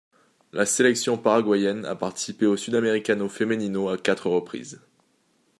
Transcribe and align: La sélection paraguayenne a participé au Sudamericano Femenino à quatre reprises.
La 0.51 0.65
sélection 0.65 1.15
paraguayenne 1.15 1.85
a 1.85 1.95
participé 1.95 2.47
au 2.47 2.57
Sudamericano 2.57 3.29
Femenino 3.29 3.87
à 3.89 3.99
quatre 3.99 4.31
reprises. 4.31 4.81